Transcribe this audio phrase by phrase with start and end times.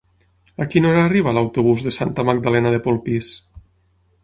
[0.63, 3.31] A quina hora arriba l'autobús de Santa Magdalena de Polpís?